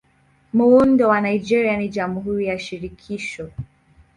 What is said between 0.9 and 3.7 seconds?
wa Nigeria ni Jamhuri ya Shirikisho.